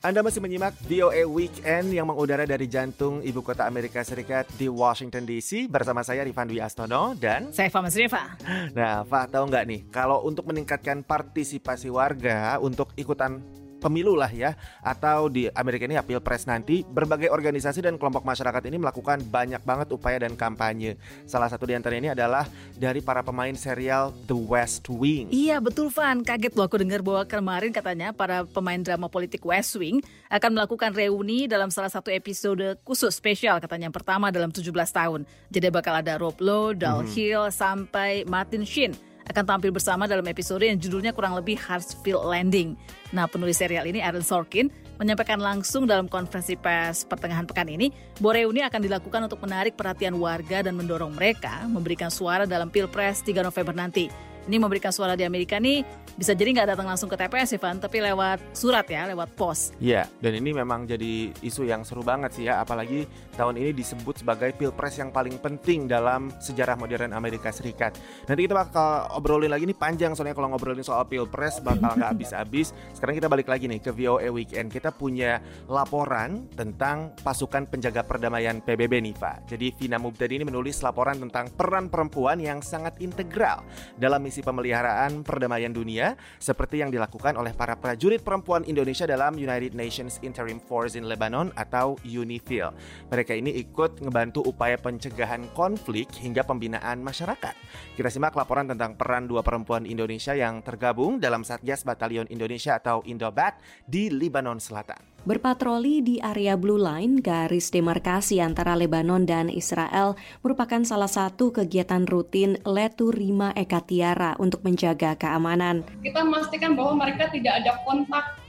Anda 0.00 0.24
masih 0.24 0.40
menyimak 0.40 0.72
VOA 0.88 1.28
Weekend 1.28 1.92
yang 1.92 2.08
mengudara 2.08 2.48
dari 2.48 2.64
jantung 2.64 3.20
ibu 3.20 3.44
kota 3.44 3.68
Amerika 3.68 4.00
Serikat 4.00 4.48
di 4.56 4.64
Washington 4.64 5.28
DC 5.28 5.68
bersama 5.68 6.00
saya 6.00 6.24
Rifan 6.24 6.48
Dwi 6.48 6.56
Astono 6.56 7.12
dan 7.12 7.52
saya 7.52 7.68
Fama 7.68 7.92
Rifa. 7.92 8.40
Nah, 8.72 9.04
Pak 9.04 9.28
tahu 9.28 9.52
nggak 9.52 9.64
nih 9.68 9.80
kalau 9.92 10.24
untuk 10.24 10.48
meningkatkan 10.48 11.04
partisipasi 11.04 11.92
warga 11.92 12.56
untuk 12.64 12.96
ikutan 12.96 13.44
pemilu 13.80 14.12
lah 14.12 14.28
ya 14.28 14.52
atau 14.84 15.32
di 15.32 15.48
Amerika 15.56 15.88
ini 15.88 15.96
ya 15.96 16.04
pilpres 16.04 16.44
nanti 16.44 16.84
berbagai 16.84 17.32
organisasi 17.32 17.80
dan 17.80 17.96
kelompok 17.96 18.22
masyarakat 18.22 18.62
ini 18.68 18.76
melakukan 18.76 19.24
banyak 19.24 19.64
banget 19.64 19.88
upaya 19.96 20.20
dan 20.20 20.36
kampanye. 20.36 21.00
Salah 21.24 21.48
satu 21.48 21.64
di 21.64 21.72
antara 21.72 21.96
ini 21.96 22.12
adalah 22.12 22.44
dari 22.76 23.00
para 23.00 23.24
pemain 23.24 23.56
serial 23.56 24.12
The 24.28 24.36
West 24.36 24.86
Wing. 24.92 25.32
Iya 25.32 25.58
betul 25.58 25.88
Van, 25.88 26.20
kaget 26.20 26.52
loh 26.54 26.68
aku 26.68 26.76
dengar 26.76 27.00
bahwa 27.00 27.24
kemarin 27.24 27.72
katanya 27.72 28.12
para 28.12 28.44
pemain 28.44 28.78
drama 28.78 29.08
politik 29.08 29.40
West 29.42 29.74
Wing 29.80 30.04
akan 30.28 30.50
melakukan 30.52 30.92
reuni 30.92 31.48
dalam 31.48 31.72
salah 31.72 31.90
satu 31.90 32.12
episode 32.12 32.76
khusus 32.84 33.16
spesial 33.16 33.56
katanya 33.58 33.88
yang 33.88 33.96
pertama 33.96 34.28
dalam 34.28 34.52
17 34.52 34.68
tahun. 34.70 35.24
Jadi 35.48 35.66
bakal 35.72 35.96
ada 35.98 36.20
Rob 36.20 36.36
Lowe, 36.38 36.76
Dal 36.76 37.02
hmm. 37.02 37.10
Hill 37.10 37.44
sampai 37.48 38.28
Martin 38.28 38.62
Sheen 38.68 39.09
akan 39.30 39.44
tampil 39.46 39.70
bersama 39.70 40.10
dalam 40.10 40.26
episode 40.26 40.66
yang 40.66 40.76
judulnya 40.76 41.14
kurang 41.14 41.38
lebih 41.38 41.54
Hartsfield 41.54 42.26
Landing. 42.26 42.74
Nah, 43.14 43.30
penulis 43.30 43.62
serial 43.62 43.86
ini 43.86 44.02
Aaron 44.02 44.26
Sorkin 44.26 44.68
menyampaikan 44.98 45.40
langsung 45.40 45.86
dalam 45.86 46.10
konferensi 46.10 46.58
pers 46.58 47.08
pertengahan 47.08 47.46
pekan 47.46 47.70
ini 47.70 47.94
bahwa 48.20 48.36
reuni 48.36 48.60
akan 48.66 48.80
dilakukan 48.84 49.30
untuk 49.30 49.40
menarik 49.40 49.78
perhatian 49.78 50.18
warga 50.18 50.66
dan 50.66 50.76
mendorong 50.76 51.14
mereka 51.14 51.64
memberikan 51.70 52.12
suara 52.12 52.44
dalam 52.44 52.68
Pilpres 52.68 53.24
3 53.24 53.40
November 53.40 53.72
nanti. 53.72 54.29
Ini 54.50 54.58
memberikan 54.58 54.90
suara 54.90 55.14
di 55.14 55.22
Amerika 55.22 55.62
nih 55.62 55.86
bisa 56.18 56.34
jadi 56.34 56.50
nggak 56.50 56.74
datang 56.74 56.90
langsung 56.90 57.06
ke 57.06 57.14
TPS 57.14 57.54
Ivan, 57.54 57.78
tapi 57.78 58.02
lewat 58.02 58.42
surat 58.50 58.82
ya, 58.90 59.06
lewat 59.06 59.30
pos. 59.38 59.70
Iya, 59.78 60.10
dan 60.18 60.42
ini 60.42 60.50
memang 60.50 60.90
jadi 60.90 61.30
isu 61.38 61.70
yang 61.70 61.86
seru 61.86 62.02
banget 62.02 62.34
sih 62.34 62.50
ya, 62.50 62.58
apalagi 62.58 63.06
tahun 63.38 63.62
ini 63.62 63.70
disebut 63.70 64.26
sebagai 64.26 64.50
pilpres 64.58 64.98
yang 64.98 65.14
paling 65.14 65.38
penting 65.38 65.86
dalam 65.86 66.34
sejarah 66.42 66.74
modern 66.74 67.14
Amerika 67.14 67.54
Serikat. 67.54 67.94
Nanti 68.26 68.50
kita 68.50 68.58
bakal 68.58 69.06
obrolin 69.14 69.54
lagi 69.54 69.70
nih 69.70 69.78
panjang 69.78 70.18
soalnya 70.18 70.34
kalau 70.34 70.50
ngobrolin 70.50 70.82
soal 70.82 71.06
pilpres 71.06 71.62
bakal 71.62 71.94
nggak 71.94 72.10
habis-habis. 72.10 72.74
Sekarang 72.90 73.22
kita 73.22 73.30
balik 73.30 73.46
lagi 73.46 73.70
nih 73.70 73.78
ke 73.78 73.94
VOA 73.94 74.34
Weekend. 74.34 74.74
Kita 74.74 74.90
punya 74.90 75.38
laporan 75.70 76.50
tentang 76.58 77.14
pasukan 77.22 77.70
penjaga 77.70 78.02
perdamaian 78.02 78.58
PBB 78.58 78.98
nih. 78.98 79.14
Jadi 79.46 79.78
Vina 79.78 80.02
Mubtadi 80.02 80.42
ini 80.42 80.44
menulis 80.48 80.82
laporan 80.82 81.22
tentang 81.22 81.54
peran 81.54 81.86
perempuan 81.86 82.42
yang 82.42 82.58
sangat 82.58 82.98
integral 82.98 83.62
dalam 83.94 84.18
misi 84.24 84.39
pemeliharaan 84.40 85.22
perdamaian 85.24 85.72
dunia 85.72 86.16
seperti 86.40 86.80
yang 86.80 86.92
dilakukan 86.92 87.36
oleh 87.36 87.52
para 87.56 87.76
prajurit 87.76 88.24
perempuan 88.24 88.64
Indonesia 88.64 89.08
dalam 89.08 89.36
United 89.36 89.72
Nations 89.76 90.20
Interim 90.20 90.60
Force 90.60 90.96
in 90.96 91.08
Lebanon 91.08 91.52
atau 91.56 91.96
UNIFIL. 92.04 92.72
Mereka 93.10 93.32
ini 93.36 93.56
ikut 93.60 94.00
ngebantu 94.04 94.44
upaya 94.44 94.78
pencegahan 94.78 95.50
konflik 95.52 96.08
hingga 96.20 96.46
pembinaan 96.46 97.02
masyarakat. 97.02 97.54
Kita 97.98 98.08
simak 98.08 98.38
laporan 98.38 98.70
tentang 98.70 98.94
peran 98.94 99.26
dua 99.26 99.44
perempuan 99.44 99.84
Indonesia 99.84 100.32
yang 100.32 100.62
tergabung 100.64 101.18
dalam 101.18 101.42
Satgas 101.42 101.82
Batalion 101.82 102.30
Indonesia 102.30 102.78
atau 102.78 103.02
Indobat 103.04 103.58
di 103.84 104.08
Lebanon 104.08 104.62
Selatan. 104.62 105.09
Berpatroli 105.20 106.00
di 106.00 106.16
area 106.16 106.56
Blue 106.56 106.80
Line, 106.80 107.20
garis 107.20 107.68
demarkasi 107.68 108.40
antara 108.40 108.72
Lebanon 108.72 109.28
dan 109.28 109.52
Israel, 109.52 110.16
merupakan 110.40 110.80
salah 110.80 111.12
satu 111.12 111.52
kegiatan 111.52 112.08
rutin 112.08 112.56
Letu 112.64 113.12
Rima 113.12 113.52
Eka 113.52 113.84
Tiara 113.84 114.32
untuk 114.40 114.64
menjaga 114.64 115.12
keamanan. 115.20 115.84
Kita 116.00 116.24
memastikan 116.24 116.72
bahwa 116.72 117.04
mereka 117.04 117.28
tidak 117.28 117.52
ada 117.60 117.76
kontak 117.84 118.40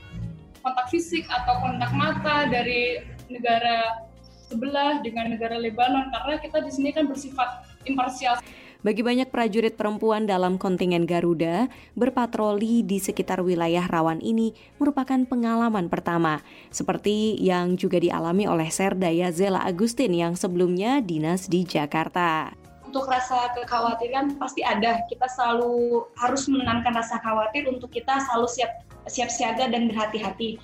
kontak 0.64 0.88
fisik 0.88 1.28
atau 1.28 1.60
kontak 1.60 1.92
mata 1.92 2.48
dari 2.48 3.04
negara 3.28 4.08
sebelah 4.48 5.04
dengan 5.04 5.28
negara 5.28 5.60
Lebanon 5.60 6.08
karena 6.08 6.40
kita 6.40 6.64
di 6.64 6.72
sini 6.72 6.88
kan 6.96 7.04
bersifat 7.04 7.68
imparsial. 7.84 8.40
Bagi 8.82 9.06
banyak 9.06 9.30
prajurit 9.30 9.78
perempuan 9.78 10.26
dalam 10.26 10.58
kontingen 10.58 11.06
Garuda, 11.06 11.70
berpatroli 11.94 12.82
di 12.82 12.98
sekitar 12.98 13.38
wilayah 13.38 13.86
rawan 13.86 14.18
ini 14.18 14.50
merupakan 14.82 15.22
pengalaman 15.22 15.86
pertama, 15.86 16.42
seperti 16.74 17.38
yang 17.38 17.78
juga 17.78 18.02
dialami 18.02 18.50
oleh 18.50 18.66
Serdaya 18.74 19.30
Zela 19.30 19.62
Agustin 19.62 20.10
yang 20.10 20.34
sebelumnya 20.34 20.98
dinas 20.98 21.46
di 21.46 21.62
Jakarta 21.62 22.50
untuk 22.92 23.08
rasa 23.08 23.48
kekhawatiran 23.56 24.36
pasti 24.36 24.60
ada. 24.60 25.00
Kita 25.08 25.24
selalu 25.24 26.04
harus 26.20 26.44
menenangkan 26.44 26.92
rasa 26.92 27.16
khawatir 27.24 27.64
untuk 27.64 27.88
kita 27.88 28.20
selalu 28.28 28.52
siap 28.52 28.84
siap 29.08 29.32
siaga 29.32 29.64
dan 29.72 29.88
berhati-hati. 29.88 30.60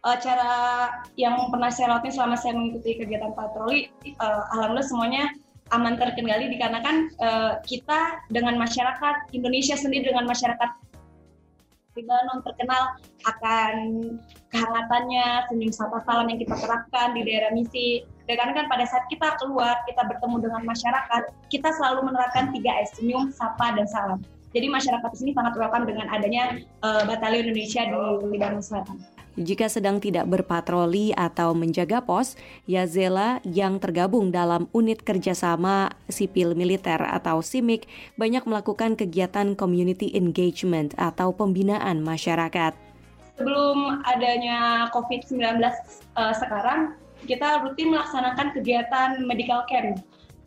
Uh, 0.00 0.16
cara 0.16 0.88
yang 1.20 1.36
pernah 1.52 1.68
saya 1.68 1.92
lakukan 1.92 2.16
selama 2.16 2.38
saya 2.40 2.56
mengikuti 2.56 2.96
kegiatan 2.96 3.36
patroli, 3.36 3.92
uh, 4.22 4.48
alhamdulillah 4.56 4.88
semuanya 4.88 5.24
aman 5.74 5.98
terkendali 5.98 6.46
dikarenakan 6.52 7.10
uh, 7.18 7.52
kita 7.66 8.22
dengan 8.30 8.54
masyarakat 8.54 9.34
Indonesia 9.34 9.74
sendiri 9.74 10.14
dengan 10.14 10.30
masyarakat 10.30 10.70
Lebanon 11.96 12.44
terkenal 12.44 13.00
akan 13.24 13.74
kehangatannya, 14.52 15.48
senyum 15.48 15.72
sapa 15.72 16.04
salam 16.04 16.28
yang 16.28 16.36
kita 16.44 16.54
terapkan 16.60 17.16
di 17.16 17.24
daerah 17.24 17.50
misi. 17.56 18.04
Dan 18.28 18.52
kan 18.52 18.68
pada 18.68 18.84
saat 18.84 19.08
kita 19.08 19.40
keluar, 19.40 19.80
kita 19.88 20.04
bertemu 20.04 20.44
dengan 20.44 20.62
masyarakat, 20.68 21.22
kita 21.48 21.72
selalu 21.72 22.12
menerapkan 22.12 22.52
3S, 22.52 23.00
senyum, 23.00 23.32
sapa, 23.32 23.72
dan 23.72 23.88
salam. 23.88 24.20
Jadi 24.52 24.68
masyarakat 24.68 25.08
di 25.12 25.18
sini 25.18 25.32
sangat 25.32 25.56
welcome 25.56 25.88
dengan 25.88 26.06
adanya 26.12 26.60
uh, 26.84 27.02
Batalion 27.08 27.48
Indonesia 27.50 27.88
di 27.88 27.96
Lebanon 28.28 28.60
Selatan. 28.60 29.00
Jika 29.36 29.68
sedang 29.68 30.00
tidak 30.00 30.24
berpatroli 30.32 31.12
atau 31.12 31.52
menjaga 31.52 32.00
pos, 32.00 32.40
Yazela 32.64 33.44
yang 33.44 33.76
tergabung 33.76 34.32
dalam 34.32 34.64
unit 34.72 35.04
kerjasama 35.04 35.92
sipil 36.08 36.56
militer 36.56 36.96
atau 37.04 37.44
SIMIK 37.44 37.84
banyak 38.16 38.48
melakukan 38.48 38.96
kegiatan 38.96 39.52
community 39.52 40.16
engagement 40.16 40.96
atau 40.96 41.36
pembinaan 41.36 42.00
masyarakat. 42.00 42.72
Sebelum 43.36 44.00
adanya 44.08 44.88
COVID-19 44.96 45.36
uh, 45.36 45.68
eh, 45.68 46.34
sekarang, 46.40 46.96
kita 47.28 47.60
rutin 47.60 47.92
melaksanakan 47.92 48.56
kegiatan 48.56 49.20
medical 49.20 49.68
camp. 49.68 50.00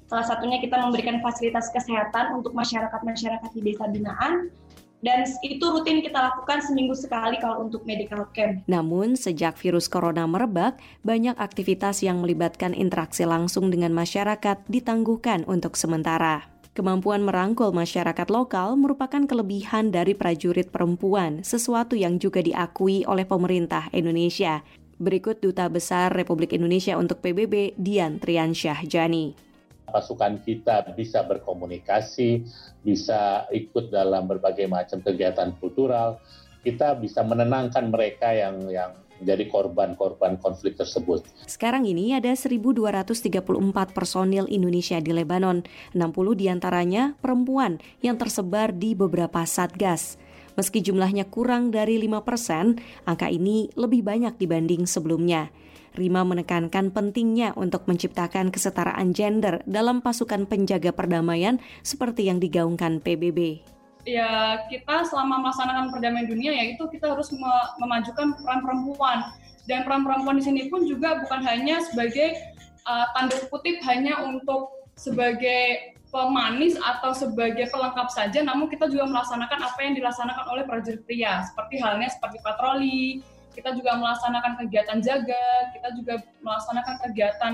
Salah 0.10 0.26
satunya 0.26 0.58
kita 0.58 0.82
memberikan 0.82 1.22
fasilitas 1.22 1.70
kesehatan 1.70 2.42
untuk 2.42 2.58
masyarakat-masyarakat 2.58 3.54
di 3.54 3.62
desa 3.62 3.86
binaan 3.86 4.50
dan 5.00 5.24
itu 5.44 5.64
rutin 5.64 6.04
kita 6.04 6.20
lakukan 6.20 6.60
seminggu 6.60 6.96
sekali 6.96 7.40
kalau 7.40 7.68
untuk 7.68 7.88
medical 7.88 8.28
camp. 8.36 8.64
Namun, 8.68 9.16
sejak 9.16 9.56
virus 9.56 9.88
corona 9.88 10.28
merebak, 10.28 10.80
banyak 11.08 11.36
aktivitas 11.40 12.04
yang 12.04 12.20
melibatkan 12.20 12.76
interaksi 12.76 13.24
langsung 13.24 13.72
dengan 13.72 13.96
masyarakat 13.96 14.68
ditangguhkan 14.68 15.48
untuk 15.48 15.80
sementara. 15.80 16.52
Kemampuan 16.76 17.26
merangkul 17.28 17.76
masyarakat 17.76 18.28
lokal 18.32 18.80
merupakan 18.80 19.26
kelebihan 19.28 19.92
dari 19.92 20.16
prajurit 20.16 20.72
perempuan, 20.72 21.44
sesuatu 21.44 21.98
yang 21.98 22.22
juga 22.22 22.40
diakui 22.40 23.04
oleh 23.04 23.28
pemerintah 23.28 23.92
Indonesia. 23.92 24.64
Berikut 25.00 25.40
Duta 25.40 25.68
Besar 25.68 26.12
Republik 26.12 26.56
Indonesia 26.56 26.96
untuk 27.00 27.24
PBB, 27.24 27.76
Dian 27.80 28.20
Triansyah 28.20 28.84
Jani 28.88 29.49
pasukan 29.92 30.42
kita 30.46 30.94
bisa 30.96 31.26
berkomunikasi, 31.26 32.46
bisa 32.82 33.46
ikut 33.54 33.92
dalam 33.92 34.26
berbagai 34.30 34.66
macam 34.66 35.04
kegiatan 35.04 35.54
kultural, 35.60 36.22
kita 36.64 36.96
bisa 36.98 37.26
menenangkan 37.26 37.92
mereka 37.92 38.32
yang 38.32 38.70
yang 38.70 38.92
menjadi 39.20 39.52
korban-korban 39.52 40.40
konflik 40.40 40.80
tersebut. 40.80 41.28
Sekarang 41.44 41.84
ini 41.84 42.16
ada 42.16 42.32
1.234 42.32 43.44
personil 43.92 44.48
Indonesia 44.48 44.98
di 45.04 45.12
Lebanon, 45.12 45.68
60 45.92 46.40
di 46.40 46.48
antaranya 46.48 47.20
perempuan 47.20 47.84
yang 48.00 48.16
tersebar 48.16 48.72
di 48.72 48.96
beberapa 48.96 49.44
satgas. 49.44 50.16
Meski 50.60 50.84
jumlahnya 50.84 51.24
kurang 51.32 51.72
dari 51.72 51.96
5 52.04 52.20
persen, 52.28 52.84
angka 53.08 53.32
ini 53.32 53.72
lebih 53.80 54.04
banyak 54.04 54.36
dibanding 54.36 54.84
sebelumnya. 54.84 55.48
Rima 55.96 56.28
menekankan 56.28 56.92
pentingnya 56.92 57.56
untuk 57.56 57.88
menciptakan 57.88 58.52
kesetaraan 58.52 59.16
gender 59.16 59.64
dalam 59.64 60.04
pasukan 60.04 60.52
penjaga 60.52 60.92
perdamaian 60.92 61.64
seperti 61.80 62.28
yang 62.28 62.44
digaungkan 62.44 63.00
PBB. 63.00 63.64
Ya, 64.04 64.60
kita 64.68 65.08
selama 65.08 65.48
melaksanakan 65.48 65.96
perdamaian 65.96 66.28
dunia 66.28 66.52
yaitu 66.52 66.92
kita 66.92 67.08
harus 67.16 67.32
memajukan 67.80 68.36
peran 68.44 68.60
perempuan 68.60 69.32
dan 69.64 69.88
peran 69.88 70.04
perempuan 70.04 70.36
di 70.36 70.44
sini 70.44 70.68
pun 70.68 70.84
juga 70.84 71.24
bukan 71.24 71.40
hanya 71.40 71.80
sebagai 71.88 72.36
uh, 72.84 73.08
tanda 73.16 73.40
kutip 73.48 73.80
hanya 73.88 74.28
untuk 74.28 74.76
sebagai 75.00 75.96
pemanis 76.10 76.74
atau 76.82 77.14
sebagai 77.14 77.70
pelengkap 77.70 78.10
saja, 78.10 78.42
namun 78.42 78.66
kita 78.66 78.90
juga 78.90 79.06
melaksanakan 79.06 79.60
apa 79.62 79.80
yang 79.86 79.94
dilaksanakan 79.94 80.46
oleh 80.50 80.64
prajurit 80.66 81.06
pria, 81.06 81.46
seperti 81.46 81.78
halnya 81.78 82.10
seperti 82.10 82.42
patroli, 82.42 83.22
kita 83.54 83.78
juga 83.78 83.94
melaksanakan 83.98 84.58
kegiatan 84.66 85.00
jaga, 85.06 85.48
kita 85.78 85.90
juga 85.94 86.14
melaksanakan 86.42 86.96
kegiatan 87.06 87.52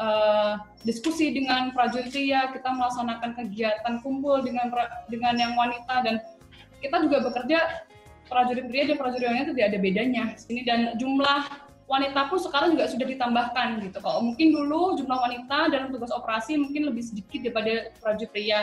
uh, 0.00 0.54
diskusi 0.88 1.36
dengan 1.36 1.68
prajurit 1.76 2.08
pria, 2.08 2.48
kita 2.48 2.68
melaksanakan 2.72 3.30
kegiatan 3.36 3.94
kumpul 4.00 4.40
dengan 4.40 4.72
dengan 5.12 5.34
yang 5.36 5.52
wanita 5.52 6.00
dan 6.00 6.16
kita 6.80 7.04
juga 7.04 7.28
bekerja 7.28 7.84
prajurit 8.30 8.66
pria 8.72 8.84
dan 8.88 8.96
prajurit 8.96 9.26
wanita 9.28 9.52
tidak 9.52 9.68
ada 9.68 9.78
bedanya. 9.84 10.24
Ini 10.48 10.60
dan 10.64 10.80
jumlah 10.96 11.67
wanita 11.88 12.28
pun 12.28 12.38
sekarang 12.38 12.76
juga 12.76 12.86
sudah 12.86 13.06
ditambahkan 13.08 13.80
gitu. 13.80 13.98
Kalau 13.98 14.20
mungkin 14.20 14.52
dulu 14.52 15.00
jumlah 15.00 15.18
wanita 15.18 15.72
dalam 15.72 15.88
tugas 15.88 16.12
operasi 16.12 16.60
mungkin 16.60 16.92
lebih 16.92 17.02
sedikit 17.02 17.48
daripada 17.48 17.90
prajurit 17.98 18.30
pria. 18.30 18.60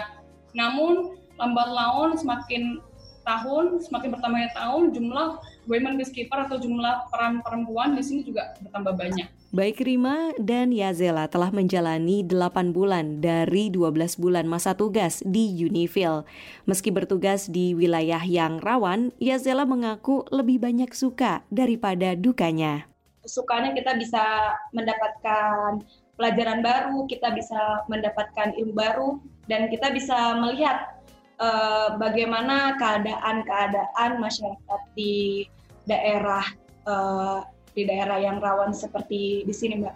Namun 0.54 1.18
lambat 1.36 1.68
laun 1.74 2.16
semakin 2.16 2.80
tahun, 3.26 3.82
semakin 3.82 4.14
bertambahnya 4.14 4.54
tahun, 4.54 4.94
jumlah 4.94 5.42
women 5.66 5.98
peacekeeper 5.98 6.46
atau 6.46 6.62
jumlah 6.62 7.10
peran 7.10 7.42
perempuan 7.42 7.98
di 7.98 8.06
sini 8.06 8.22
juga 8.22 8.54
bertambah 8.62 8.94
banyak. 8.94 9.28
Baik 9.56 9.82
Rima 9.82 10.36
dan 10.38 10.70
Yazela 10.76 11.26
telah 11.32 11.50
menjalani 11.50 12.22
8 12.28 12.76
bulan 12.76 13.24
dari 13.24 13.74
12 13.74 14.20
bulan 14.22 14.46
masa 14.46 14.78
tugas 14.78 15.26
di 15.26 15.48
Unifil. 15.58 16.28
Meski 16.70 16.94
bertugas 16.94 17.50
di 17.50 17.74
wilayah 17.74 18.22
yang 18.22 18.62
rawan, 18.62 19.16
Yazela 19.18 19.66
mengaku 19.66 20.28
lebih 20.30 20.62
banyak 20.62 20.92
suka 20.94 21.42
daripada 21.50 22.14
dukanya. 22.14 22.95
Sukanya 23.26 23.74
kita 23.74 23.98
bisa 23.98 24.56
mendapatkan 24.72 25.82
pelajaran 26.16 26.64
baru, 26.64 27.06
kita 27.10 27.36
bisa 27.36 27.84
mendapatkan 27.92 28.56
ilmu 28.56 28.74
baru, 28.74 29.20
dan 29.52 29.68
kita 29.68 29.92
bisa 29.92 30.40
melihat 30.40 30.96
uh, 31.42 32.00
bagaimana 32.00 32.80
keadaan-keadaan 32.80 34.22
masyarakat 34.22 34.82
di 34.96 35.46
daerah 35.86 36.46
uh, 36.88 37.44
di 37.76 37.84
daerah 37.84 38.18
yang 38.24 38.40
rawan 38.40 38.72
seperti 38.72 39.44
di 39.44 39.54
sini, 39.54 39.84
Mbak. 39.84 39.96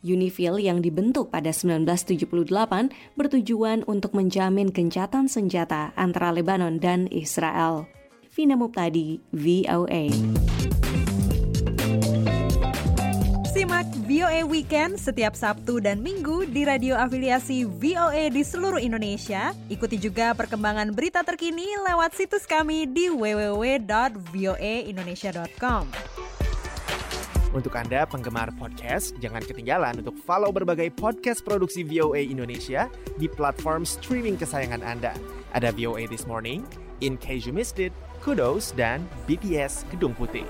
Unifil 0.00 0.56
yang 0.64 0.80
dibentuk 0.80 1.28
pada 1.28 1.52
1978 1.52 2.40
bertujuan 3.20 3.84
untuk 3.84 4.16
menjamin 4.16 4.72
gencatan 4.72 5.28
senjata 5.28 5.92
antara 5.92 6.32
Lebanon 6.32 6.80
dan 6.80 7.04
Israel. 7.12 7.84
Vina 8.32 8.56
Muptadi, 8.56 9.20
VOA. 9.36 10.08
Simak 13.70 14.02
VOA 14.10 14.42
Weekend 14.50 14.98
setiap 14.98 15.38
Sabtu 15.38 15.78
dan 15.78 16.02
Minggu 16.02 16.42
di 16.42 16.66
radio 16.66 16.98
afiliasi 16.98 17.62
VOA 17.62 18.26
di 18.26 18.42
seluruh 18.42 18.82
Indonesia. 18.82 19.54
Ikuti 19.70 19.94
juga 19.94 20.34
perkembangan 20.34 20.90
berita 20.90 21.22
terkini 21.22 21.78
lewat 21.86 22.18
situs 22.18 22.50
kami 22.50 22.90
di 22.90 23.14
www.voaindonesia.com. 23.14 25.86
Untuk 27.54 27.70
Anda 27.78 28.10
penggemar 28.10 28.50
podcast, 28.58 29.14
jangan 29.22 29.46
ketinggalan 29.46 30.02
untuk 30.02 30.18
follow 30.18 30.50
berbagai 30.50 30.90
podcast 30.98 31.46
produksi 31.46 31.86
VOA 31.86 32.26
Indonesia 32.26 32.90
di 33.22 33.30
platform 33.30 33.86
streaming 33.86 34.34
kesayangan 34.34 34.82
Anda. 34.82 35.14
Ada 35.54 35.70
VOA 35.78 36.10
This 36.10 36.26
Morning, 36.26 36.66
In 37.06 37.14
Case 37.14 37.46
You 37.46 37.54
Missed 37.54 37.78
It, 37.78 37.94
Kudos, 38.18 38.74
dan 38.74 39.06
BTS 39.30 39.86
Gedung 39.94 40.18
Putih. 40.18 40.42